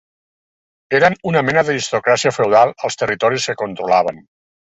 [0.99, 4.21] Eren una mena d'aristocràcia feudal als territoris que controlaven.